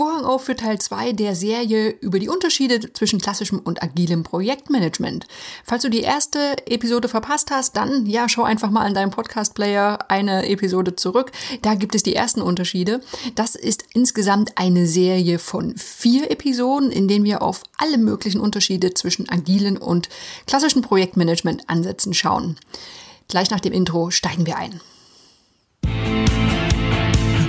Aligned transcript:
Vorhang 0.00 0.24
auf 0.24 0.44
für 0.44 0.56
Teil 0.56 0.78
2 0.78 1.12
der 1.12 1.34
Serie 1.34 1.90
über 2.00 2.18
die 2.18 2.30
Unterschiede 2.30 2.90
zwischen 2.94 3.20
klassischem 3.20 3.58
und 3.58 3.82
agilem 3.82 4.22
Projektmanagement. 4.22 5.26
Falls 5.62 5.82
du 5.82 5.90
die 5.90 6.00
erste 6.00 6.56
Episode 6.66 7.06
verpasst 7.06 7.50
hast, 7.50 7.76
dann 7.76 8.06
ja, 8.06 8.26
schau 8.26 8.44
einfach 8.44 8.70
mal 8.70 8.88
in 8.88 8.94
deinem 8.94 9.10
Podcast-Player 9.10 9.98
eine 10.08 10.48
Episode 10.48 10.96
zurück. 10.96 11.32
Da 11.60 11.74
gibt 11.74 11.94
es 11.94 12.02
die 12.02 12.14
ersten 12.14 12.40
Unterschiede. 12.40 13.02
Das 13.34 13.54
ist 13.54 13.84
insgesamt 13.92 14.56
eine 14.56 14.86
Serie 14.86 15.38
von 15.38 15.76
vier 15.76 16.30
Episoden, 16.30 16.90
in 16.90 17.06
denen 17.06 17.26
wir 17.26 17.42
auf 17.42 17.62
alle 17.76 17.98
möglichen 17.98 18.40
Unterschiede 18.40 18.94
zwischen 18.94 19.28
agilen 19.28 19.76
und 19.76 20.08
klassischen 20.46 20.80
Projektmanagement-Ansätzen 20.80 22.14
schauen. 22.14 22.56
Gleich 23.28 23.50
nach 23.50 23.60
dem 23.60 23.74
Intro 23.74 24.10
steigen 24.10 24.46
wir 24.46 24.56
ein. 24.56 24.80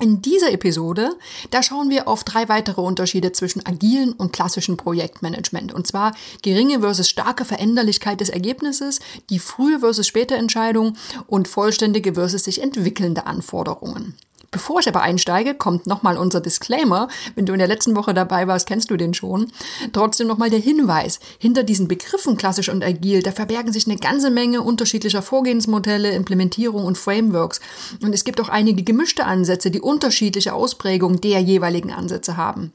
In 0.00 0.20
dieser 0.22 0.50
Episode, 0.50 1.16
da 1.50 1.62
schauen 1.62 1.88
wir 1.88 2.08
auf 2.08 2.24
drei 2.24 2.48
weitere 2.48 2.80
Unterschiede 2.80 3.30
zwischen 3.30 3.64
agilen 3.64 4.12
und 4.12 4.32
klassischen 4.32 4.76
Projektmanagement. 4.76 5.72
Und 5.72 5.86
zwar 5.86 6.14
geringe 6.42 6.80
versus 6.80 7.08
starke 7.08 7.44
Veränderlichkeit 7.44 8.20
des 8.20 8.28
Ergebnisses, 8.28 8.98
die 9.30 9.38
frühe 9.38 9.78
versus 9.80 10.08
späte 10.08 10.34
Entscheidung 10.34 10.96
und 11.28 11.46
vollständige 11.46 12.14
versus 12.14 12.42
sich 12.42 12.60
entwickelnde 12.60 13.26
Anforderungen. 13.26 14.16
Bevor 14.54 14.78
ich 14.78 14.86
aber 14.86 15.02
einsteige, 15.02 15.52
kommt 15.52 15.88
nochmal 15.88 16.16
unser 16.16 16.40
Disclaimer. 16.40 17.08
Wenn 17.34 17.44
du 17.44 17.52
in 17.54 17.58
der 17.58 17.66
letzten 17.66 17.96
Woche 17.96 18.14
dabei 18.14 18.46
warst, 18.46 18.68
kennst 18.68 18.88
du 18.88 18.96
den 18.96 19.12
schon. 19.12 19.50
Trotzdem 19.92 20.28
nochmal 20.28 20.48
der 20.48 20.60
Hinweis. 20.60 21.18
Hinter 21.40 21.64
diesen 21.64 21.88
Begriffen 21.88 22.36
klassisch 22.36 22.68
und 22.68 22.84
agil, 22.84 23.24
da 23.24 23.32
verbergen 23.32 23.72
sich 23.72 23.88
eine 23.88 23.96
ganze 23.96 24.30
Menge 24.30 24.62
unterschiedlicher 24.62 25.22
Vorgehensmodelle, 25.22 26.12
Implementierung 26.12 26.84
und 26.84 26.96
Frameworks. 26.96 27.60
Und 28.00 28.14
es 28.14 28.22
gibt 28.22 28.40
auch 28.40 28.48
einige 28.48 28.84
gemischte 28.84 29.24
Ansätze, 29.24 29.72
die 29.72 29.80
unterschiedliche 29.80 30.54
Ausprägungen 30.54 31.20
der 31.20 31.40
jeweiligen 31.40 31.92
Ansätze 31.92 32.36
haben. 32.36 32.72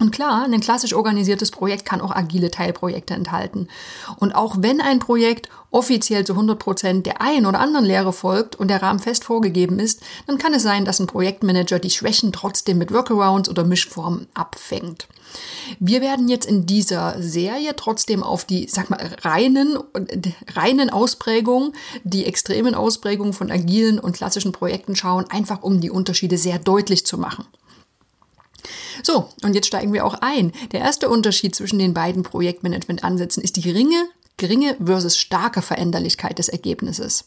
Und 0.00 0.12
klar, 0.12 0.46
ein 0.50 0.60
klassisch 0.60 0.94
organisiertes 0.94 1.50
Projekt 1.50 1.84
kann 1.84 2.00
auch 2.00 2.10
agile 2.10 2.50
Teilprojekte 2.50 3.12
enthalten. 3.12 3.68
Und 4.18 4.34
auch 4.34 4.56
wenn 4.58 4.80
ein 4.80 4.98
Projekt 4.98 5.50
offiziell 5.70 6.24
zu 6.24 6.32
100 6.32 6.58
Prozent 6.58 7.04
der 7.04 7.20
einen 7.20 7.44
oder 7.44 7.60
anderen 7.60 7.84
Lehre 7.84 8.14
folgt 8.14 8.56
und 8.56 8.68
der 8.68 8.82
Rahmen 8.82 8.98
fest 8.98 9.24
vorgegeben 9.24 9.78
ist, 9.78 10.00
dann 10.26 10.38
kann 10.38 10.54
es 10.54 10.62
sein, 10.62 10.86
dass 10.86 11.00
ein 11.00 11.06
Projektmanager 11.06 11.78
die 11.78 11.90
Schwächen 11.90 12.32
trotzdem 12.32 12.78
mit 12.78 12.92
Workarounds 12.92 13.50
oder 13.50 13.62
Mischformen 13.62 14.26
abfängt. 14.32 15.06
Wir 15.78 16.00
werden 16.00 16.28
jetzt 16.28 16.46
in 16.46 16.64
dieser 16.64 17.22
Serie 17.22 17.76
trotzdem 17.76 18.22
auf 18.22 18.46
die, 18.46 18.68
sag 18.68 18.88
mal, 18.88 18.98
reinen, 19.20 19.78
reinen 20.54 20.88
Ausprägungen, 20.88 21.74
die 22.04 22.24
extremen 22.24 22.74
Ausprägungen 22.74 23.34
von 23.34 23.50
agilen 23.50 23.98
und 24.00 24.16
klassischen 24.16 24.52
Projekten 24.52 24.96
schauen, 24.96 25.26
einfach 25.28 25.62
um 25.62 25.82
die 25.82 25.90
Unterschiede 25.90 26.38
sehr 26.38 26.58
deutlich 26.58 27.04
zu 27.04 27.18
machen. 27.18 27.44
So, 29.02 29.28
und 29.42 29.54
jetzt 29.54 29.66
steigen 29.66 29.92
wir 29.92 30.04
auch 30.04 30.14
ein. 30.20 30.52
Der 30.72 30.80
erste 30.80 31.08
Unterschied 31.08 31.54
zwischen 31.54 31.78
den 31.78 31.94
beiden 31.94 32.22
Projektmanagement-Ansätzen 32.22 33.42
ist 33.42 33.56
die 33.56 33.62
geringe, 33.62 34.08
geringe 34.36 34.76
versus 34.84 35.18
starke 35.18 35.62
Veränderlichkeit 35.62 36.38
des 36.38 36.48
Ergebnisses. 36.48 37.24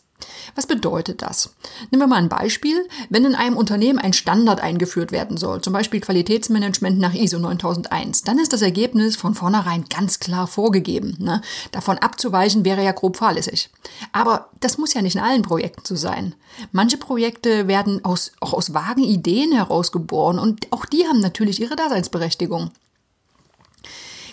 Was 0.55 0.67
bedeutet 0.67 1.21
das? 1.21 1.53
Nehmen 1.89 2.03
wir 2.03 2.07
mal 2.07 2.17
ein 2.17 2.29
Beispiel. 2.29 2.87
Wenn 3.09 3.25
in 3.25 3.35
einem 3.35 3.57
Unternehmen 3.57 3.99
ein 3.99 4.13
Standard 4.13 4.61
eingeführt 4.61 5.11
werden 5.11 5.37
soll, 5.37 5.61
zum 5.61 5.73
Beispiel 5.73 5.99
Qualitätsmanagement 5.99 6.99
nach 6.99 7.13
ISO 7.13 7.39
9001, 7.39 8.23
dann 8.23 8.39
ist 8.39 8.53
das 8.53 8.61
Ergebnis 8.61 9.15
von 9.15 9.33
vornherein 9.33 9.85
ganz 9.89 10.19
klar 10.19 10.47
vorgegeben. 10.47 11.15
Ne? 11.19 11.41
Davon 11.71 11.97
abzuweichen 11.97 12.65
wäre 12.65 12.83
ja 12.83 12.91
grob 12.91 13.17
fahrlässig. 13.17 13.69
Aber 14.11 14.49
das 14.59 14.77
muss 14.77 14.93
ja 14.93 15.01
nicht 15.01 15.15
in 15.15 15.21
allen 15.21 15.41
Projekten 15.41 15.81
so 15.83 15.95
sein. 15.95 16.35
Manche 16.71 16.97
Projekte 16.97 17.67
werden 17.67 18.03
aus, 18.05 18.31
auch 18.39 18.53
aus 18.53 18.73
vagen 18.73 19.03
Ideen 19.03 19.51
herausgeboren 19.51 20.39
und 20.39 20.71
auch 20.71 20.85
die 20.85 21.07
haben 21.07 21.19
natürlich 21.19 21.59
ihre 21.59 21.75
Daseinsberechtigung. 21.75 22.71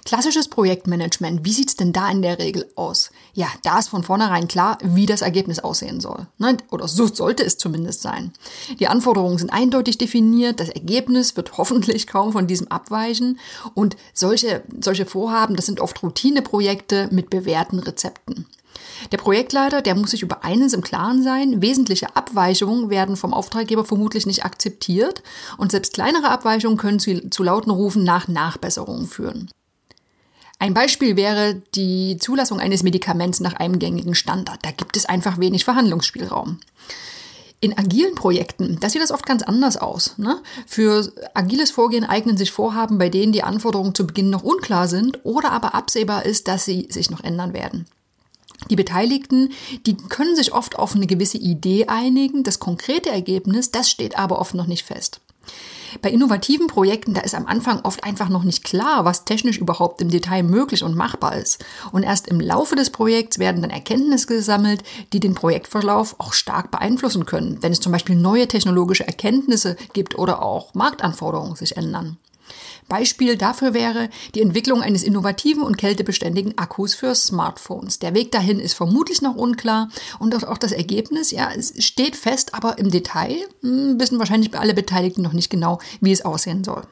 Klassisches 0.05 0.49
Projektmanagement, 0.49 1.45
wie 1.45 1.53
sieht's 1.53 1.77
denn 1.77 1.93
da 1.93 2.11
in 2.11 2.23
der 2.23 2.39
Regel 2.39 2.71
aus? 2.75 3.11
Ja, 3.35 3.49
da 3.63 3.79
ist 3.79 3.89
von 3.89 4.03
vornherein 4.03 4.49
klar, 4.49 4.79
wie 4.83 5.07
das 5.07 5.23
Ergebnis 5.23 5.59
aussehen 5.59 6.01
soll. 6.01 6.27
Ne? 6.39 6.57
Oder 6.71 6.89
so 6.89 7.07
sollte 7.07 7.45
es 7.45 7.59
zumindest 7.59 8.03
sein. 8.03 8.33
Die 8.79 8.89
Anforderungen 8.89 9.39
sind 9.39 9.53
eindeutig 9.53 9.99
definiert, 9.99 10.59
das 10.59 10.71
Ergebnis 10.71 11.37
wird 11.37 11.53
hoffentlich 11.59 12.07
kaum 12.07 12.33
von 12.33 12.47
diesem 12.47 12.69
abweichen 12.69 13.39
und 13.75 13.97
solche, 14.15 14.63
solche 14.81 15.07
Vorhaben, 15.07 15.57
das 15.57 15.67
sind 15.67 15.81
oft 15.81 16.03
Routineprojekte 16.03 17.09
mit 17.13 17.31
bewährten 17.31 17.79
Rezepten. 17.79 18.47
Der 19.13 19.19
Projektleiter, 19.19 19.83
der 19.83 19.95
muss 19.95 20.11
sich 20.11 20.23
über 20.23 20.45
eines 20.45 20.73
im 20.73 20.83
Klaren 20.83 21.23
sein, 21.23 21.63
wesentliche 21.63 22.17
Abweichungen 22.17 22.91
werden 22.91 23.17
vom 23.17 23.33
Auftraggeber 23.35 23.85
vermutlich 23.85 24.27
nicht 24.27 24.45
akzeptiert 24.45 25.23
und 25.57 25.71
selbst 25.71 25.95
kleinere 25.95 26.31
Abweichungen 26.31 26.77
können 26.77 27.01
zu, 27.01 27.29
zu 27.31 27.43
lauten 27.43 27.71
Rufen 27.71 28.05
nach 28.05 28.29
Nachbesserungen 28.29 29.07
führen. 29.07 29.51
Ein 30.61 30.75
Beispiel 30.75 31.17
wäre 31.17 31.63
die 31.75 32.19
Zulassung 32.19 32.61
eines 32.61 32.83
Medikaments 32.83 33.41
nach 33.41 33.55
einem 33.55 33.79
gängigen 33.79 34.15
Standard. 34.15 34.59
Da 34.63 34.71
gibt 34.71 34.95
es 34.99 35.07
einfach 35.07 35.39
wenig 35.39 35.65
Verhandlungsspielraum. 35.65 36.61
In 37.61 37.79
agilen 37.79 38.15
Projekten, 38.15 38.77
da 38.79 38.91
sieht 38.91 39.01
das 39.01 39.11
oft 39.11 39.25
ganz 39.25 39.43
anders 39.43 39.79
aus. 39.79 40.19
Ne? 40.19 40.43
Für 40.67 41.11
agiles 41.33 41.71
Vorgehen 41.71 42.05
eignen 42.05 42.37
sich 42.37 42.53
Vorhaben, 42.53 42.99
bei 42.99 43.09
denen 43.09 43.33
die 43.33 43.43
Anforderungen 43.43 43.95
zu 43.95 44.07
Beginn 44.07 44.29
noch 44.29 44.43
unklar 44.43 44.87
sind 44.87 45.21
oder 45.25 45.51
aber 45.51 45.75
absehbar 45.75 46.27
ist, 46.27 46.47
dass 46.47 46.67
sie 46.67 46.89
sich 46.91 47.11
noch 47.11 47.25
ändern 47.25 47.55
werden. 47.55 47.87
Die 48.69 48.77
Beteiligten, 48.77 49.53
die 49.87 49.97
können 49.97 50.37
sich 50.37 50.53
oft 50.53 50.79
auf 50.79 50.95
eine 50.95 51.07
gewisse 51.07 51.39
Idee 51.39 51.87
einigen. 51.87 52.45
Das 52.45 52.59
konkrete 52.59 53.09
Ergebnis, 53.09 53.71
das 53.71 53.91
steht 53.91 54.19
aber 54.19 54.39
oft 54.39 54.55
noch 54.55 54.67
nicht 54.67 54.85
fest. 54.85 55.23
Bei 56.03 56.11
innovativen 56.11 56.67
Projekten, 56.67 57.15
da 57.15 57.21
ist 57.21 57.35
am 57.35 57.47
Anfang 57.47 57.81
oft 57.83 58.05
einfach 58.05 58.29
noch 58.29 58.45
nicht 58.45 58.65
klar, 58.65 59.05
was 59.05 59.25
technisch 59.25 59.59
überhaupt 59.59 60.01
im 60.01 60.11
Detail 60.11 60.43
möglich 60.43 60.85
und 60.85 60.95
machbar 60.95 61.37
ist. 61.37 61.65
Und 61.93 62.05
erst 62.05 62.29
im 62.29 62.41
Laufe 62.41 62.77
des 62.77 62.91
Projekts 62.91 63.39
werden 63.39 63.63
dann 63.63 63.71
Erkenntnisse 63.71 64.27
gesammelt, 64.27 64.83
die 65.13 65.21
den 65.21 65.35
Projektverlauf 65.35 66.15
auch 66.19 66.33
stark 66.33 66.71
beeinflussen 66.71 67.27
können, 67.27 67.59
wenn 67.63 67.73
es 67.73 67.81
zum 67.81 67.93
Beispiel 67.93 68.17
neue 68.17 68.49
technologische 68.49 69.07
Erkenntnisse 69.07 69.77
gibt 69.93 70.17
oder 70.17 70.43
auch 70.43 70.75
Marktanforderungen 70.75 71.57
sich 71.57 71.77
ändern. 71.77 72.19
Beispiel 72.89 73.37
dafür 73.37 73.75
wäre 73.75 74.11
die 74.35 74.43
Entwicklung 74.43 74.83
eines 74.83 75.03
innovativen 75.03 75.63
und 75.63 75.79
kältebeständigen 75.79 76.59
Akkus 76.59 76.95
für 76.95 77.15
Smartphones. 77.15 77.99
Der 77.99 78.15
Weg 78.15 78.33
dahin 78.33 78.59
ist 78.59 78.75
vermutlich 78.75 79.23
noch 79.23 79.37
unklar 79.37 79.89
und 80.19 80.35
auch 80.47 80.59
das 80.59 80.73
Ergebnis, 80.73 81.31
ja, 81.31 81.51
es 81.53 81.73
steht 81.85 82.17
fest, 82.17 82.55
aber 82.55 82.79
im 82.79 82.91
Detail 82.91 83.37
hm, 83.63 84.01
wissen 84.01 84.19
wahrscheinlich 84.19 84.59
alle 84.59 84.75
Beteiligten 84.75 85.23
noch 85.23 85.33
nicht 85.33 85.51
genau, 85.51 85.79
wie 86.01 86.13
es 86.13 86.25
aussehen 86.25 86.65
soll. 86.65 86.83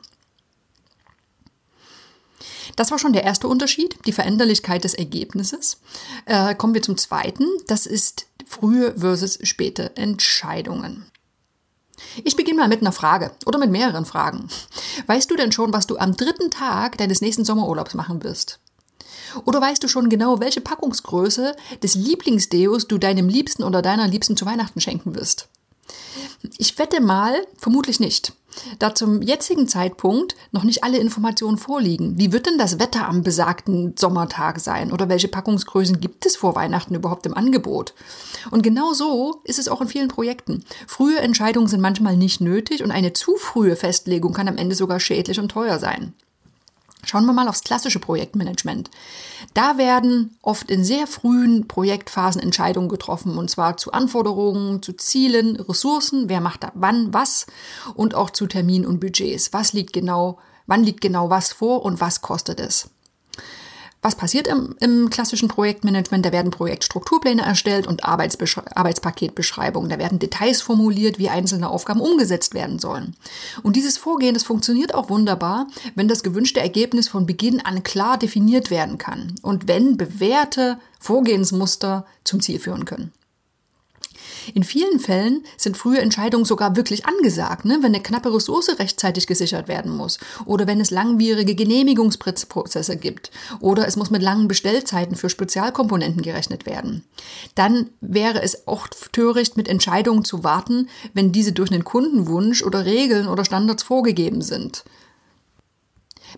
Das 2.77 2.93
war 2.93 2.99
schon 3.01 3.13
der 3.13 3.25
erste 3.25 3.49
Unterschied, 3.49 3.99
die 4.07 4.13
Veränderlichkeit 4.13 4.85
des 4.85 4.95
Ergebnisses. 4.95 5.79
Äh, 6.27 6.55
kommen 6.55 6.75
wir 6.75 6.83
zum 6.83 6.97
zweiten, 6.97 7.45
das 7.67 7.87
ist 7.87 8.27
frühe 8.47 8.95
versus 8.97 9.39
späte 9.43 9.97
Entscheidungen. 9.97 11.07
Ich 12.25 12.37
beginne 12.37 12.59
mal 12.59 12.69
mit 12.69 12.81
einer 12.81 12.93
Frage 12.93 13.31
oder 13.47 13.59
mit 13.59 13.71
mehreren 13.71 14.05
Fragen. 14.05 14.49
Weißt 15.07 15.31
du 15.31 15.37
denn 15.37 15.53
schon, 15.53 15.73
was 15.73 15.87
du 15.87 15.99
am 15.99 16.17
dritten 16.17 16.51
Tag 16.51 16.99
deines 16.99 17.21
nächsten 17.21 17.45
Sommerurlaubs 17.45 17.95
machen 17.95 18.23
wirst? 18.23 18.61
Oder 19.45 19.61
weißt 19.61 19.83
du 19.83 19.89
schon 19.89 20.09
genau, 20.09 20.41
welche 20.41 20.61
Packungsgröße 20.61 21.55
des 21.83 21.95
Lieblingsdeos 21.95 22.89
du 22.89 22.99
deinem 22.99 23.29
Liebsten 23.29 23.63
oder 23.63 23.83
deiner 23.83 24.09
Liebsten 24.09 24.37
zu 24.37 24.47
Weihnachten 24.47 24.81
schenken 24.81 25.15
wirst? 25.15 25.49
Ich 26.59 26.79
wette 26.79 27.01
mal, 27.01 27.35
vermutlich 27.57 28.01
nicht. 28.01 28.33
Da 28.79 28.95
zum 28.95 29.23
jetzigen 29.23 29.69
Zeitpunkt 29.69 30.35
noch 30.53 30.65
nicht 30.65 30.83
alle 30.83 30.99
Informationen 30.99 31.59
vorliegen. 31.59 32.19
Wie 32.19 32.33
wird 32.33 32.47
denn 32.47 32.59
das 32.59 32.79
Wetter 32.79 33.07
am 33.09 33.23
besagten 33.23 33.95
Sommertag 33.97 34.61
sein? 34.61 34.93
Oder 34.93 35.09
welche 35.09 35.29
Packungsgrößen 35.29 36.01
gibt 36.01 36.27
es 36.27 36.37
vor 36.37 36.57
Weihnachten 36.57 36.95
überhaupt 36.95 37.27
im 37.27 37.35
Angebot? 37.35 37.95
Und 38.51 38.63
genau 38.63 38.93
so 38.93 39.41
ist 39.45 39.59
es 39.59 39.69
auch 39.69 39.81
in 39.81 39.89
vielen 39.89 40.09
Projekten. 40.09 40.65
Frühe 40.87 41.19
Entscheidungen 41.19 41.69
sind 41.69 41.81
manchmal 41.81 42.17
nicht 42.17 42.41
nötig 42.41 42.83
und 42.83 42.91
eine 42.91 43.13
zu 43.13 43.37
frühe 43.37 43.77
Festlegung 43.77 44.33
kann 44.33 44.49
am 44.49 44.57
Ende 44.57 44.75
sogar 44.75 45.01
schädlich 45.01 45.39
und 45.39 45.51
teuer 45.51 45.79
sein. 45.79 46.15
Schauen 47.09 47.25
wir 47.25 47.33
mal 47.33 47.49
aufs 47.49 47.65
klassische 47.65 48.01
Projektmanagement. 48.01 48.91
Da 49.55 49.79
werden 49.79 50.37
oft 50.43 50.71
in 50.71 50.85
sehr 50.85 51.07
frühen 51.07 51.67
Projektphasen 51.67 52.43
Entscheidungen 52.43 52.91
getroffen, 52.91 53.39
und 53.39 53.49
zwar 53.49 53.79
zu 53.79 53.93
Anforderungen, 53.93 54.83
zu 54.83 54.93
Zielen, 54.93 55.57
Ressourcen, 55.57 56.29
wer 56.29 56.43
macht 56.43 56.65
da 56.65 56.73
wann 56.75 57.15
was 57.15 57.47
und 57.95 58.15
auch 58.15 58.29
zu 58.29 58.47
Terminen 58.47 58.85
und 58.85 59.01
Budgets. 59.01 59.55
Was 59.55 59.73
liegt 59.73 59.95
genau, 59.95 60.39
wann 60.67 60.85
liegt 60.85 61.01
genau 61.01 61.31
was 61.31 61.51
vor 61.51 61.83
und 61.83 61.99
was 62.01 62.21
kostet 62.21 62.61
es? 62.61 62.91
Was 64.01 64.15
passiert 64.15 64.47
im, 64.47 64.77
im 64.79 65.11
klassischen 65.11 65.49
Projektmanagement? 65.49 66.25
Da 66.25 66.31
werden 66.31 66.53
Projektstrukturpläne 66.53 67.43
erstellt 67.43 67.89
und 67.89 68.05
Arbeitspaketbeschreibungen. 68.05 69.91
Da 69.91 69.99
werden 69.99 70.21
Details 70.21 70.63
formuliert, 70.63 71.19
wie 71.19 71.29
einzelne 71.29 71.69
Aufgaben 71.69 72.01
umgesetzt 72.01 72.55
werden 72.55 72.79
sollen. 72.79 73.17
Und 73.65 73.75
dieses 73.75 73.99
Vorgehen, 73.99 74.35
das 74.35 74.45
funktioniert 74.45 74.95
auch 74.95 75.11
wunderbar, 75.11 75.67
wenn 75.97 76.07
das 76.07 76.23
gewünschte 76.23 76.61
Ergebnis 76.61 77.09
von 77.09 77.27
Beginn 77.27 77.61
an 77.61 77.83
klar 77.83 78.19
definiert 78.19 78.71
werden 78.71 78.99
kann 78.99 79.35
und 79.43 79.67
wenn 79.67 79.97
bewährte 79.97 80.79
Vorgehensmuster 81.01 82.07
zum 82.23 82.41
Ziel 82.41 82.61
führen 82.61 82.85
können. 82.85 83.13
In 84.55 84.63
vielen 84.63 85.01
Fällen 85.01 85.45
sind 85.57 85.77
frühe 85.77 86.01
Entscheidungen 86.01 86.45
sogar 86.45 86.77
wirklich 86.77 87.07
angesagt, 87.07 87.65
ne? 87.65 87.79
wenn 87.81 87.95
eine 87.95 88.03
knappe 88.03 88.35
Ressource 88.35 88.79
rechtzeitig 88.79 89.27
gesichert 89.27 89.69
werden 89.69 89.97
muss 89.97 90.19
oder 90.45 90.67
wenn 90.67 90.81
es 90.81 90.91
langwierige 90.91 91.55
Genehmigungsprozesse 91.55 92.97
gibt 92.97 93.31
oder 93.61 93.87
es 93.87 93.97
muss 93.97 94.11
mit 94.11 94.23
langen 94.23 94.49
Bestellzeiten 94.49 95.17
für 95.17 95.29
Spezialkomponenten 95.29 96.23
gerechnet 96.23 96.67
werden. 96.67 97.05
Dann 97.55 97.91
wäre 98.01 98.43
es 98.43 98.67
oft 98.67 99.13
töricht, 99.13 99.57
mit 99.57 99.69
Entscheidungen 99.69 100.25
zu 100.25 100.45
warten, 100.45 100.89
wenn 101.15 101.33
diese 101.33 101.53
durch 101.53 101.71
einen 101.71 101.85
Kundenwunsch 101.85 102.63
oder 102.63 102.85
Regeln 102.85 103.29
oder 103.29 103.45
Standards 103.45 103.83
vorgegeben 103.83 104.43
sind. 104.43 104.85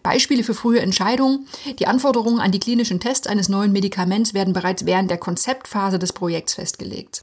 Beispiele 0.03 0.45
für 0.45 0.55
frühe 0.55 0.81
Entscheidungen. 0.81 1.47
Die 1.79 1.87
Anforderungen 1.87 2.41
an 2.41 2.53
die 2.53 2.61
klinischen 2.61 3.01
Tests 3.01 3.27
eines 3.27 3.49
neuen 3.49 3.73
Medikaments 3.73 4.35
werden 4.35 4.55
bereits 4.55 4.87
während 4.87 5.11
der 5.11 5.19
Konzeptphase 5.19 5.99
des 5.99 6.13
Projekts 6.13 6.55
festgelegt. 6.55 7.23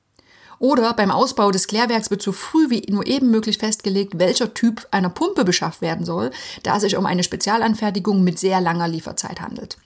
Oder 0.59 0.93
beim 0.93 1.11
Ausbau 1.11 1.51
des 1.51 1.67
Klärwerks 1.67 2.09
wird 2.09 2.21
so 2.21 2.31
früh 2.31 2.69
wie 2.69 2.85
nur 2.89 3.05
eben 3.05 3.29
möglich 3.29 3.57
festgelegt, 3.57 4.17
welcher 4.17 4.53
Typ 4.53 4.87
einer 4.91 5.09
Pumpe 5.09 5.45
beschafft 5.45 5.81
werden 5.81 6.05
soll, 6.05 6.31
da 6.63 6.77
es 6.77 6.81
sich 6.81 6.97
um 6.97 7.05
eine 7.05 7.23
Spezialanfertigung 7.23 8.23
mit 8.23 8.39
sehr 8.39 8.59
langer 8.61 8.87
Lieferzeit 8.87 9.41
handelt. 9.41 9.77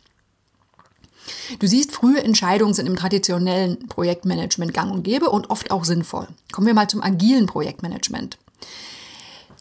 Du 1.60 1.68
siehst, 1.68 1.92
frühe 1.92 2.24
Entscheidungen 2.24 2.74
sind 2.74 2.88
im 2.88 2.96
traditionellen 2.96 3.88
Projektmanagement 3.88 4.74
gang 4.74 4.92
und 4.92 5.04
gäbe 5.04 5.30
und 5.30 5.50
oft 5.50 5.72
auch 5.72 5.84
sinnvoll. 5.84 6.28
Kommen 6.52 6.68
wir 6.68 6.74
mal 6.74 6.88
zum 6.88 7.02
agilen 7.02 7.46
Projektmanagement. 7.46 8.38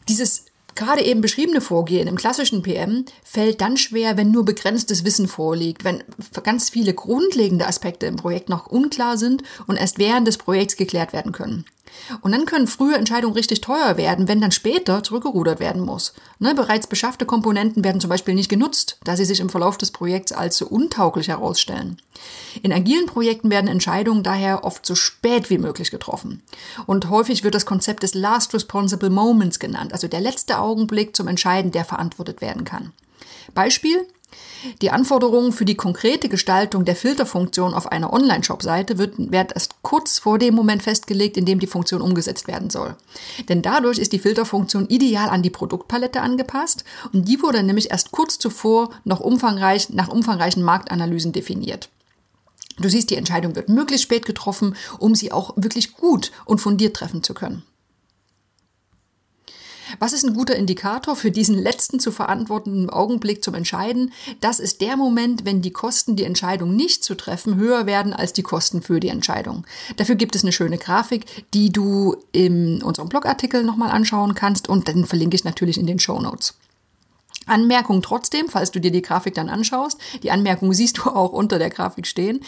Dieses 0.07 0.45
gerade 0.75 1.03
eben 1.03 1.21
beschriebene 1.21 1.61
Vorgehen 1.61 2.07
im 2.07 2.15
klassischen 2.15 2.61
PM 2.61 3.05
fällt 3.23 3.61
dann 3.61 3.77
schwer, 3.77 4.17
wenn 4.17 4.31
nur 4.31 4.45
begrenztes 4.45 5.03
Wissen 5.05 5.27
vorliegt, 5.27 5.83
wenn 5.83 6.03
ganz 6.43 6.69
viele 6.69 6.93
grundlegende 6.93 7.67
Aspekte 7.67 8.05
im 8.05 8.15
Projekt 8.15 8.49
noch 8.49 8.67
unklar 8.67 9.17
sind 9.17 9.43
und 9.67 9.77
erst 9.77 9.99
während 9.99 10.27
des 10.27 10.37
Projekts 10.37 10.75
geklärt 10.75 11.13
werden 11.13 11.31
können. 11.31 11.65
Und 12.21 12.31
dann 12.31 12.45
können 12.45 12.67
frühe 12.67 12.95
Entscheidungen 12.95 13.35
richtig 13.35 13.61
teuer 13.61 13.97
werden, 13.97 14.27
wenn 14.27 14.41
dann 14.41 14.51
später 14.51 15.03
zurückgerudert 15.03 15.59
werden 15.59 15.81
muss. 15.81 16.13
Ne, 16.39 16.55
bereits 16.55 16.87
beschaffte 16.87 17.25
Komponenten 17.25 17.83
werden 17.83 18.01
zum 18.01 18.09
Beispiel 18.09 18.33
nicht 18.33 18.49
genutzt, 18.49 18.97
da 19.03 19.15
sie 19.15 19.25
sich 19.25 19.39
im 19.39 19.49
Verlauf 19.49 19.77
des 19.77 19.91
Projekts 19.91 20.31
als 20.31 20.57
so 20.57 20.67
untauglich 20.67 21.27
herausstellen. 21.27 21.97
In 22.61 22.73
agilen 22.73 23.05
Projekten 23.05 23.49
werden 23.49 23.67
Entscheidungen 23.67 24.23
daher 24.23 24.63
oft 24.63 24.85
so 24.85 24.95
spät 24.95 25.49
wie 25.49 25.57
möglich 25.57 25.91
getroffen. 25.91 26.41
Und 26.85 27.09
häufig 27.09 27.43
wird 27.43 27.55
das 27.55 27.65
Konzept 27.65 28.03
des 28.03 28.13
Last 28.13 28.53
Responsible 28.53 29.09
Moments 29.09 29.59
genannt, 29.59 29.93
also 29.93 30.07
der 30.07 30.21
letzte 30.21 30.59
Augenblick 30.59 31.15
zum 31.15 31.27
Entscheiden, 31.27 31.71
der 31.71 31.85
verantwortet 31.85 32.41
werden 32.41 32.63
kann. 32.63 32.91
Beispiel, 33.53 34.05
die 34.81 34.91
Anforderungen 34.91 35.51
für 35.51 35.65
die 35.65 35.75
konkrete 35.75 36.29
Gestaltung 36.29 36.85
der 36.85 36.95
Filterfunktion 36.95 37.73
auf 37.73 37.91
einer 37.91 38.13
Online-Shop-Seite 38.13 38.97
werden 38.97 39.49
erst 39.53 39.81
kurz 39.81 40.19
vor 40.19 40.37
dem 40.37 40.55
Moment 40.55 40.83
festgelegt, 40.83 41.37
in 41.37 41.45
dem 41.45 41.59
die 41.59 41.67
Funktion 41.67 42.01
umgesetzt 42.01 42.47
werden 42.47 42.69
soll. 42.69 42.95
Denn 43.49 43.61
dadurch 43.61 43.97
ist 43.97 44.13
die 44.13 44.19
Filterfunktion 44.19 44.87
ideal 44.87 45.29
an 45.29 45.41
die 45.41 45.49
Produktpalette 45.49 46.21
angepasst 46.21 46.83
und 47.13 47.27
die 47.27 47.41
wurde 47.41 47.63
nämlich 47.63 47.91
erst 47.91 48.11
kurz 48.11 48.37
zuvor 48.37 48.91
noch 49.03 49.19
umfangreich, 49.19 49.89
nach 49.89 50.09
umfangreichen 50.09 50.63
Marktanalysen 50.63 51.31
definiert. 51.31 51.89
Du 52.79 52.89
siehst, 52.89 53.09
die 53.09 53.15
Entscheidung 53.15 53.55
wird 53.55 53.69
möglichst 53.69 54.03
spät 54.03 54.25
getroffen, 54.25 54.75
um 54.97 55.13
sie 55.13 55.31
auch 55.31 55.53
wirklich 55.55 55.93
gut 55.93 56.31
und 56.45 56.59
fundiert 56.59 56.95
treffen 56.95 57.23
zu 57.23 57.33
können. 57.33 57.63
Was 59.99 60.13
ist 60.13 60.23
ein 60.23 60.33
guter 60.33 60.55
Indikator 60.55 61.15
für 61.15 61.31
diesen 61.31 61.57
letzten 61.57 61.99
zu 61.99 62.11
verantwortenden 62.11 62.89
Augenblick 62.89 63.43
zum 63.43 63.55
Entscheiden? 63.55 64.11
Das 64.39 64.59
ist 64.59 64.81
der 64.81 64.97
Moment, 64.97 65.45
wenn 65.45 65.61
die 65.61 65.71
Kosten, 65.71 66.15
die 66.15 66.23
Entscheidung 66.23 66.75
nicht 66.75 67.03
zu 67.03 67.15
treffen, 67.15 67.55
höher 67.55 67.85
werden 67.85 68.13
als 68.13 68.33
die 68.33 68.43
Kosten 68.43 68.81
für 68.81 68.99
die 68.99 69.09
Entscheidung. 69.09 69.65
Dafür 69.97 70.15
gibt 70.15 70.35
es 70.35 70.43
eine 70.43 70.51
schöne 70.51 70.77
Grafik, 70.77 71.25
die 71.53 71.71
du 71.71 72.15
in 72.31 72.81
unserem 72.83 73.09
Blogartikel 73.09 73.63
nochmal 73.63 73.91
anschauen 73.91 74.35
kannst 74.35 74.69
und 74.69 74.87
dann 74.87 75.05
verlinke 75.05 75.35
ich 75.35 75.43
natürlich 75.43 75.77
in 75.77 75.87
den 75.87 75.99
Show 75.99 76.19
Notes. 76.19 76.55
Anmerkung 77.47 78.01
trotzdem, 78.01 78.47
falls 78.49 78.71
du 78.71 78.79
dir 78.79 78.91
die 78.91 79.01
Grafik 79.01 79.33
dann 79.33 79.49
anschaust, 79.49 79.99
die 80.21 80.31
Anmerkung 80.31 80.73
siehst 80.73 80.99
du 80.99 81.09
auch 81.09 81.33
unter 81.33 81.59
der 81.59 81.69
Grafik 81.69 82.05
stehen 82.05 82.41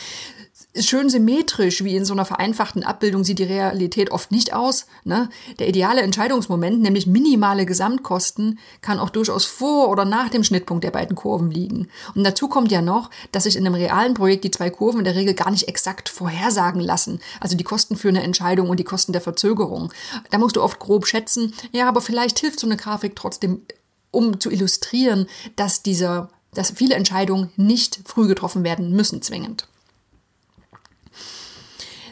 schön 0.80 1.10
symmetrisch, 1.10 1.84
wie 1.84 1.96
in 1.96 2.06
so 2.06 2.14
einer 2.14 2.26
vereinfachten 2.26 2.84
Abbildung 2.84 3.24
sieht 3.24 3.40
die 3.40 3.44
Realität 3.44 4.12
oft 4.12 4.32
nicht 4.32 4.54
aus. 4.54 4.88
Ne? 5.04 5.30
Der 5.60 5.68
ideale 5.68 6.02
Entscheidungsmoment, 6.02 6.82
nämlich 6.82 7.06
minimale 7.06 7.66
Gesamtkosten, 7.66 8.58
kann 8.82 9.00
auch 9.00 9.12
durchaus 9.12 9.46
vor 9.46 9.90
oder 9.90 10.06
nach 10.06 10.30
dem 10.30 10.44
Schnittpunkt 10.44 10.84
der 10.84 10.92
beiden 10.92 11.16
Kurven 11.16 11.52
liegen. 11.52 11.90
Und 12.16 12.24
dazu 12.24 12.48
kommt 12.48 12.72
ja 12.72 12.82
noch, 12.82 13.12
dass 13.32 13.44
sich 13.44 13.56
in 13.56 13.66
einem 13.66 13.76
realen 13.76 14.16
Projekt 14.16 14.44
die 14.44 14.52
zwei 14.52 14.70
Kurven 14.70 15.00
in 15.00 15.06
der 15.06 15.16
Regel 15.16 15.36
gar 15.36 15.52
nicht 15.52 15.68
exakt 15.68 16.10
vorhersagen 16.10 16.82
lassen. 16.82 17.20
Also 17.40 17.56
die 17.56 17.64
Kosten 17.64 17.96
für 17.96 18.10
eine 18.10 18.24
Entscheidung 18.24 18.70
und 18.70 18.80
die 18.80 18.84
Kosten 18.84 19.14
der 19.14 19.22
Verzögerung. 19.22 19.94
Da 20.32 20.40
musst 20.40 20.56
du 20.56 20.64
oft 20.64 20.80
grob 20.80 21.06
schätzen. 21.06 21.54
Ja, 21.72 21.88
aber 21.88 22.02
vielleicht 22.02 22.40
hilft 22.40 22.60
so 22.60 22.68
eine 22.68 22.78
Grafik 22.78 23.16
trotzdem, 23.16 23.62
um 24.10 24.40
zu 24.40 24.50
illustrieren, 24.50 25.28
dass 25.56 25.84
dieser 25.84 26.30
dass 26.56 26.70
viele 26.70 26.94
Entscheidungen 26.94 27.50
nicht 27.56 28.02
früh 28.06 28.28
getroffen 28.28 28.64
werden 28.64 28.92
müssen 28.92 29.24
zwingend. 29.24 29.68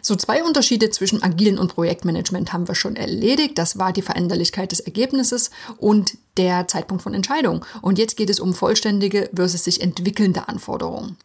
So 0.02 0.16
zwei 0.16 0.44
Unterschiede 0.44 0.90
zwischen 0.90 1.22
agilen 1.24 1.58
und 1.58 1.74
Projektmanagement 1.74 2.54
haben 2.54 2.68
wir 2.68 2.76
schon 2.76 2.96
erledigt. 2.96 3.58
Das 3.58 3.78
war 3.78 3.94
die 3.94 4.02
Veränderlichkeit 4.02 4.72
des 4.72 4.80
Ergebnisses 4.80 5.52
und 5.78 6.18
der 6.38 6.68
Zeitpunkt 6.68 7.04
von 7.04 7.14
Entscheidung. 7.14 7.66
Und 7.82 8.00
jetzt 8.00 8.18
geht 8.18 8.30
es 8.30 8.40
um 8.40 8.54
vollständige 8.54 9.30
versus 9.34 9.64
sich 9.64 9.82
entwickelnde 9.82 10.48
Anforderungen. 10.48 11.18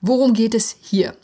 Worum 0.00 0.32
geht 0.32 0.54
es 0.54 0.76
hier? 0.80 1.14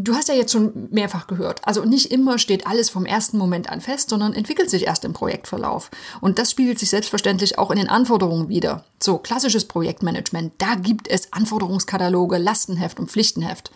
Du 0.00 0.14
hast 0.14 0.28
ja 0.28 0.34
jetzt 0.36 0.52
schon 0.52 0.88
mehrfach 0.92 1.26
gehört, 1.26 1.60
also 1.64 1.84
nicht 1.84 2.12
immer 2.12 2.38
steht 2.38 2.68
alles 2.68 2.88
vom 2.88 3.04
ersten 3.04 3.36
Moment 3.36 3.68
an 3.68 3.80
fest, 3.80 4.10
sondern 4.10 4.32
entwickelt 4.32 4.70
sich 4.70 4.86
erst 4.86 5.04
im 5.04 5.12
Projektverlauf. 5.12 5.90
Und 6.20 6.38
das 6.38 6.52
spiegelt 6.52 6.78
sich 6.78 6.90
selbstverständlich 6.90 7.58
auch 7.58 7.72
in 7.72 7.78
den 7.78 7.88
Anforderungen 7.88 8.48
wieder. 8.48 8.84
So, 9.02 9.18
klassisches 9.18 9.64
Projektmanagement, 9.64 10.52
da 10.58 10.76
gibt 10.76 11.08
es 11.08 11.32
Anforderungskataloge, 11.32 12.38
Lastenheft 12.38 13.00
und 13.00 13.10
Pflichtenheft. 13.10 13.72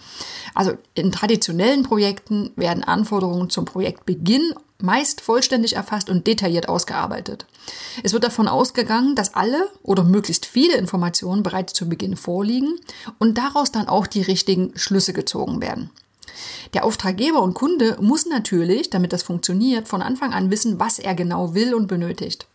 Also 0.55 0.75
in 0.95 1.11
traditionellen 1.11 1.83
Projekten 1.83 2.53
werden 2.55 2.85
Anforderungen 2.85 3.51
zum 3.51 3.65
Projektbeginn 3.65 4.55
meist 4.81 5.23
vollständig 5.23 5.75
erfasst 5.75 6.09
und 6.09 6.29
detailliert 6.29 6.69
ausgearbeitet. 6.69 7.47
Es 8.05 8.13
wird 8.13 8.23
davon 8.23 8.47
ausgegangen, 8.47 9.17
dass 9.17 9.35
alle 9.35 9.69
oder 9.83 10.05
möglichst 10.05 10.47
viele 10.47 10.77
Informationen 10.77 11.43
bereits 11.43 11.73
zu 11.73 11.89
Beginn 11.89 12.17
vorliegen 12.17 12.79
und 13.19 13.39
daraus 13.39 13.73
dann 13.73 13.89
auch 13.89 14.07
die 14.07 14.23
richtigen 14.23 14.71
Schlüsse 14.77 15.13
gezogen 15.13 15.61
werden. 15.61 15.91
Der 16.75 16.85
Auftraggeber 16.85 17.43
und 17.43 17.55
Kunde 17.55 17.97
muss 18.01 18.27
natürlich, 18.27 18.91
damit 18.91 19.13
das 19.13 19.23
funktioniert, 19.23 19.89
von 19.89 20.03
Anfang 20.03 20.33
an 20.33 20.51
wissen, 20.51 20.79
was 20.81 20.99
er 20.99 21.15
genau 21.15 21.55
will 21.55 21.75
und 21.75 21.87
benötigt. 21.87 22.47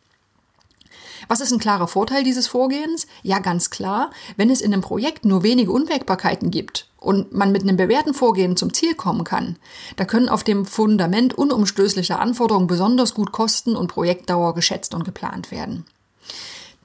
Was 1.28 1.42
ist 1.42 1.52
ein 1.52 1.60
klarer 1.60 1.88
Vorteil 1.88 2.24
dieses 2.24 2.48
Vorgehens? 2.48 3.08
Ja, 3.24 3.40
ganz 3.40 3.70
klar, 3.70 4.12
wenn 4.38 4.50
es 4.50 4.62
in 4.62 4.74
einem 4.74 4.82
Projekt 4.82 5.26
nur 5.26 5.44
wenige 5.44 5.72
Unwägbarkeiten 5.72 6.52
gibt 6.52 6.88
und 7.00 7.34
man 7.34 7.52
mit 7.52 7.64
einem 7.64 7.78
bewährten 7.78 8.14
Vorgehen 8.14 8.56
zum 8.56 8.74
Ziel 8.74 8.94
kommen 8.94 9.24
kann, 9.24 9.58
da 9.96 10.06
können 10.06 10.30
auf 10.30 10.44
dem 10.44 10.66
Fundament 10.66 11.34
unumstößlicher 11.34 12.20
Anforderungen 12.20 12.68
besonders 12.68 13.14
gut 13.14 13.32
Kosten 13.32 13.76
und 13.76 13.88
Projektdauer 13.88 14.54
geschätzt 14.54 14.94
und 14.94 15.04
geplant 15.04 15.52
werden. 15.52 15.86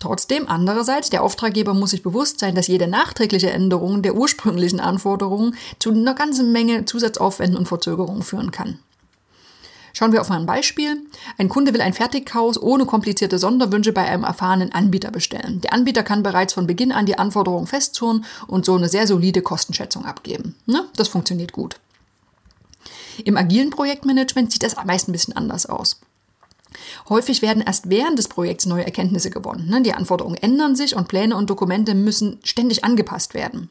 Trotzdem, 0.02 0.48
andererseits, 0.48 1.10
der 1.10 1.22
Auftraggeber 1.22 1.74
muss 1.74 1.90
sich 1.90 2.02
bewusst 2.02 2.40
sein, 2.40 2.56
dass 2.56 2.66
jede 2.66 2.88
nachträgliche 2.88 3.52
Änderung 3.52 4.02
der 4.02 4.16
ursprünglichen 4.16 4.80
Anforderungen 4.80 5.54
zu 5.78 5.92
einer 5.92 6.14
ganzen 6.14 6.50
Menge 6.50 6.86
Zusatzaufwänden 6.86 7.56
und 7.56 7.68
Verzögerungen 7.68 8.24
führen 8.24 8.50
kann. 8.50 8.80
Schauen 9.92 10.10
wir 10.10 10.20
auf 10.20 10.32
ein 10.32 10.44
Beispiel. 10.44 10.96
Ein 11.38 11.48
Kunde 11.48 11.72
will 11.72 11.80
ein 11.80 11.92
Fertighaus 11.92 12.60
ohne 12.60 12.84
komplizierte 12.84 13.38
Sonderwünsche 13.38 13.92
bei 13.92 14.02
einem 14.02 14.24
erfahrenen 14.24 14.72
Anbieter 14.72 15.12
bestellen. 15.12 15.60
Der 15.60 15.72
Anbieter 15.72 16.02
kann 16.02 16.24
bereits 16.24 16.52
von 16.52 16.66
Beginn 16.66 16.90
an 16.90 17.06
die 17.06 17.16
Anforderungen 17.20 17.68
festzurren 17.68 18.24
und 18.48 18.64
so 18.64 18.74
eine 18.74 18.88
sehr 18.88 19.06
solide 19.06 19.40
Kostenschätzung 19.40 20.04
abgeben. 20.04 20.56
Ne? 20.66 20.84
Das 20.96 21.06
funktioniert 21.06 21.52
gut. 21.52 21.78
Im 23.24 23.36
agilen 23.36 23.70
Projektmanagement 23.70 24.50
sieht 24.50 24.64
das 24.64 24.74
meist 24.84 25.08
ein 25.08 25.12
bisschen 25.12 25.36
anders 25.36 25.66
aus. 25.66 26.00
Häufig 27.08 27.42
werden 27.42 27.62
erst 27.62 27.90
während 27.90 28.18
des 28.18 28.28
Projekts 28.28 28.66
neue 28.66 28.84
Erkenntnisse 28.84 29.30
gewonnen. 29.30 29.68
Ne? 29.68 29.82
Die 29.82 29.94
Anforderungen 29.94 30.36
ändern 30.36 30.76
sich 30.76 30.96
und 30.96 31.08
Pläne 31.08 31.36
und 31.36 31.50
Dokumente 31.50 31.94
müssen 31.94 32.38
ständig 32.42 32.84
angepasst 32.84 33.34
werden. 33.34 33.70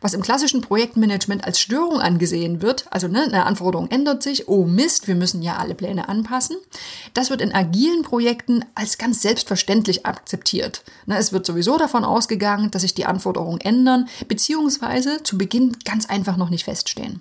Was 0.00 0.14
im 0.14 0.22
klassischen 0.22 0.60
Projektmanagement 0.60 1.44
als 1.44 1.60
Störung 1.60 2.00
angesehen 2.00 2.62
wird, 2.62 2.86
also 2.90 3.08
ne, 3.08 3.22
eine 3.24 3.46
Anforderung 3.46 3.90
ändert 3.90 4.22
sich, 4.22 4.48
oh 4.48 4.64
Mist, 4.64 5.08
wir 5.08 5.16
müssen 5.16 5.42
ja 5.42 5.56
alle 5.56 5.74
Pläne 5.74 6.08
anpassen, 6.08 6.56
das 7.14 7.30
wird 7.30 7.40
in 7.40 7.54
agilen 7.54 8.02
Projekten 8.02 8.64
als 8.74 8.98
ganz 8.98 9.22
selbstverständlich 9.22 10.06
akzeptiert. 10.06 10.84
Ne, 11.06 11.18
es 11.18 11.32
wird 11.32 11.46
sowieso 11.46 11.78
davon 11.78 12.04
ausgegangen, 12.04 12.70
dass 12.70 12.82
sich 12.82 12.94
die 12.94 13.06
Anforderungen 13.06 13.60
ändern, 13.60 14.08
beziehungsweise 14.28 15.22
zu 15.22 15.36
Beginn 15.36 15.76
ganz 15.84 16.06
einfach 16.06 16.36
noch 16.36 16.50
nicht 16.50 16.64
feststehen. 16.64 17.20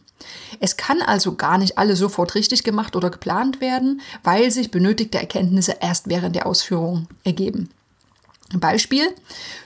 Es 0.60 0.78
kann 0.78 1.02
also 1.02 1.36
gar 1.36 1.58
nicht 1.58 1.78
alle 1.78 1.96
sofort 1.96 2.36
richtig 2.36 2.64
gemacht 2.64 2.96
oder 2.96 3.10
geplant 3.10 3.62
werden, 3.62 4.02
weil 4.24 4.52
sich 4.52 4.72
benötigte 4.72 5.18
Erkenntnisse 5.18 5.78
erst 5.80 6.10
während 6.10 6.36
der 6.36 6.46
Ausführung 6.46 7.08
ergeben. 7.24 7.70
Beispiel, 8.56 9.14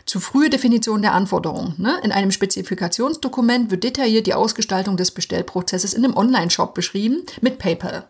zu 0.06 0.20
frühe 0.20 0.50
Definition 0.50 1.04
der 1.04 1.14
Anforderungen. 1.14 1.76
Ne? 1.78 2.00
In 2.04 2.12
einem 2.12 2.32
Spezifikationsdokument 2.32 3.70
wird 3.70 3.84
detailliert 3.84 4.26
die 4.26 4.34
Ausgestaltung 4.34 4.98
des 4.98 5.12
Bestellprozesses 5.12 5.94
in 5.94 6.04
einem 6.04 6.18
Online-Shop 6.18 6.74
beschrieben 6.74 7.24
mit 7.42 7.60
PayPal. 7.60 8.08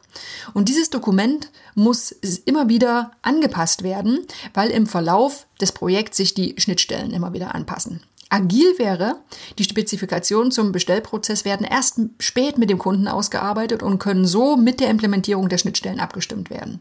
Und 0.54 0.70
dieses 0.70 0.90
Dokument 0.90 1.50
muss 1.76 2.12
immer 2.46 2.70
wieder 2.70 3.12
angepasst 3.22 3.84
werden, 3.84 4.26
weil 4.54 4.70
im 4.70 4.88
Verlauf 4.88 5.46
des 5.60 5.74
Projekts 5.74 6.18
sich 6.18 6.34
die 6.34 6.56
Schnittstellen 6.58 7.12
immer 7.12 7.34
wieder 7.34 7.54
anpassen. 7.54 8.02
Agil 8.30 8.80
wäre, 8.80 9.18
die 9.60 9.66
Spezifikationen 9.66 10.54
zum 10.54 10.72
Bestellprozess 10.72 11.44
werden 11.44 11.68
erst 11.70 12.00
spät 12.20 12.58
mit 12.58 12.70
dem 12.70 12.78
Kunden 12.78 13.10
ausgearbeitet 13.10 13.84
und 13.84 14.00
können 14.00 14.26
so 14.26 14.56
mit 14.56 14.80
der 14.80 14.90
Implementierung 14.90 15.50
der 15.50 15.58
Schnittstellen 15.58 16.00
abgestimmt 16.00 16.50
werden. 16.50 16.80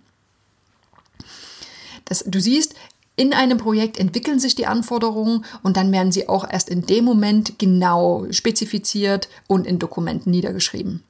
Das, 2.05 2.25
du 2.25 2.41
siehst, 2.41 2.77
in 3.21 3.35
einem 3.35 3.59
Projekt 3.59 3.99
entwickeln 3.99 4.41
sich 4.41 4.55
die 4.55 4.65
Anforderungen 4.65 5.45
und 5.63 5.77
dann 5.77 5.93
werden 5.93 6.11
sie 6.11 6.27
auch 6.31 6.51
erst 6.51 6.71
in 6.71 6.87
dem 6.87 7.05
Moment 7.05 7.59
genau 7.59 8.25
spezifiziert 8.31 9.29
und 9.47 9.67
in 9.67 9.79
Dokumenten 9.79 10.31
niedergeschrieben. 10.31 11.03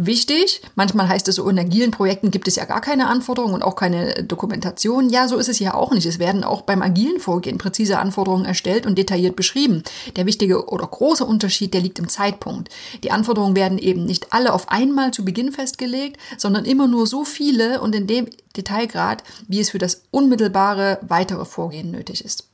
Wichtig, 0.00 0.62
manchmal 0.76 1.08
heißt 1.08 1.26
es 1.26 1.34
so, 1.34 1.48
in 1.48 1.58
agilen 1.58 1.90
Projekten 1.90 2.30
gibt 2.30 2.46
es 2.46 2.54
ja 2.54 2.66
gar 2.66 2.80
keine 2.80 3.08
Anforderungen 3.08 3.54
und 3.54 3.62
auch 3.64 3.74
keine 3.74 4.22
Dokumentation. 4.22 5.10
Ja, 5.10 5.26
so 5.26 5.36
ist 5.38 5.48
es 5.48 5.58
ja 5.58 5.74
auch 5.74 5.90
nicht. 5.90 6.06
Es 6.06 6.20
werden 6.20 6.44
auch 6.44 6.62
beim 6.62 6.82
agilen 6.82 7.18
Vorgehen 7.18 7.58
präzise 7.58 7.98
Anforderungen 7.98 8.44
erstellt 8.44 8.86
und 8.86 8.96
detailliert 8.96 9.34
beschrieben. 9.34 9.82
Der 10.14 10.24
wichtige 10.24 10.68
oder 10.68 10.86
große 10.86 11.24
Unterschied, 11.24 11.74
der 11.74 11.80
liegt 11.80 11.98
im 11.98 12.08
Zeitpunkt. 12.08 12.68
Die 13.02 13.10
Anforderungen 13.10 13.56
werden 13.56 13.76
eben 13.76 14.04
nicht 14.04 14.32
alle 14.32 14.52
auf 14.52 14.68
einmal 14.68 15.10
zu 15.10 15.24
Beginn 15.24 15.50
festgelegt, 15.50 16.16
sondern 16.36 16.64
immer 16.64 16.86
nur 16.86 17.08
so 17.08 17.24
viele 17.24 17.80
und 17.80 17.92
in 17.92 18.06
dem 18.06 18.28
Detailgrad, 18.56 19.24
wie 19.48 19.58
es 19.58 19.70
für 19.70 19.78
das 19.78 20.04
unmittelbare 20.12 20.98
weitere 21.02 21.44
Vorgehen 21.44 21.90
nötig 21.90 22.24
ist. 22.24 22.44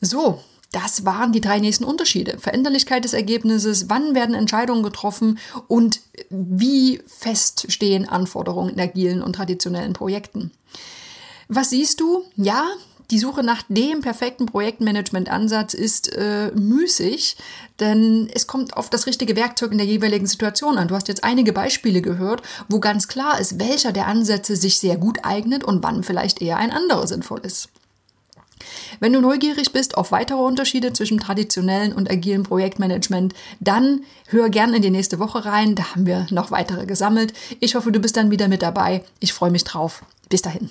So, 0.00 0.38
das 0.74 1.04
waren 1.04 1.32
die 1.32 1.40
drei 1.40 1.60
nächsten 1.60 1.84
Unterschiede. 1.84 2.38
Veränderlichkeit 2.38 3.04
des 3.04 3.12
Ergebnisses, 3.12 3.88
wann 3.88 4.14
werden 4.14 4.34
Entscheidungen 4.34 4.82
getroffen 4.82 5.38
und 5.68 6.00
wie 6.30 7.00
fest 7.06 7.66
stehen 7.68 8.08
Anforderungen 8.08 8.74
in 8.74 8.80
agilen 8.80 9.22
und 9.22 9.34
traditionellen 9.34 9.92
Projekten. 9.92 10.50
Was 11.48 11.70
siehst 11.70 12.00
du? 12.00 12.24
Ja, 12.36 12.66
die 13.10 13.18
Suche 13.18 13.42
nach 13.44 13.62
dem 13.68 14.00
perfekten 14.00 14.46
Projektmanagement-Ansatz 14.46 15.74
ist 15.74 16.12
äh, 16.12 16.50
müßig, 16.54 17.36
denn 17.78 18.28
es 18.34 18.46
kommt 18.46 18.76
auf 18.76 18.90
das 18.90 19.06
richtige 19.06 19.36
Werkzeug 19.36 19.72
in 19.72 19.78
der 19.78 19.86
jeweiligen 19.86 20.26
Situation 20.26 20.78
an. 20.78 20.88
Du 20.88 20.94
hast 20.94 21.08
jetzt 21.08 21.22
einige 21.22 21.52
Beispiele 21.52 22.00
gehört, 22.02 22.42
wo 22.68 22.80
ganz 22.80 23.06
klar 23.06 23.38
ist, 23.38 23.60
welcher 23.60 23.92
der 23.92 24.06
Ansätze 24.06 24.56
sich 24.56 24.78
sehr 24.80 24.96
gut 24.96 25.18
eignet 25.22 25.62
und 25.62 25.82
wann 25.82 26.02
vielleicht 26.02 26.40
eher 26.40 26.56
ein 26.56 26.72
anderer 26.72 27.06
sinnvoll 27.06 27.40
ist. 27.44 27.68
Wenn 29.00 29.12
du 29.12 29.20
neugierig 29.20 29.72
bist 29.72 29.96
auf 29.96 30.12
weitere 30.12 30.38
Unterschiede 30.38 30.92
zwischen 30.92 31.18
traditionellen 31.18 31.92
und 31.92 32.10
agilen 32.10 32.42
Projektmanagement, 32.42 33.34
dann 33.60 34.02
hör 34.28 34.48
gern 34.48 34.74
in 34.74 34.82
die 34.82 34.90
nächste 34.90 35.18
Woche 35.18 35.44
rein. 35.44 35.74
Da 35.74 35.94
haben 35.94 36.06
wir 36.06 36.26
noch 36.30 36.50
weitere 36.50 36.86
gesammelt. 36.86 37.32
Ich 37.60 37.74
hoffe, 37.74 37.92
du 37.92 38.00
bist 38.00 38.16
dann 38.16 38.30
wieder 38.30 38.48
mit 38.48 38.62
dabei. 38.62 39.04
Ich 39.20 39.32
freue 39.32 39.50
mich 39.50 39.64
drauf. 39.64 40.04
Bis 40.28 40.42
dahin. 40.42 40.70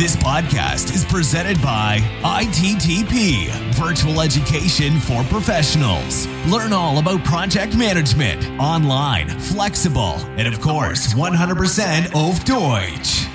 This 0.00 0.16
podcast 0.16 0.94
is 0.94 1.04
presented 1.04 1.60
by 1.60 2.00
ITTP, 2.24 3.48
Virtual 3.74 4.22
Education 4.22 4.98
for 4.98 5.22
Professionals. 5.24 6.26
Learn 6.46 6.72
all 6.72 6.96
about 6.96 7.22
project 7.22 7.76
management, 7.76 8.48
online, 8.58 9.28
flexible, 9.28 10.14
and 10.38 10.48
of 10.48 10.58
course, 10.62 11.12
100% 11.12 12.14
auf 12.14 12.42
Deutsch. 12.44 13.28